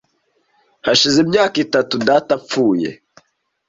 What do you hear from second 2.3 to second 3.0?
apfuye.